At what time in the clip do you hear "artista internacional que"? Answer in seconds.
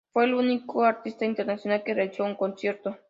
0.83-1.93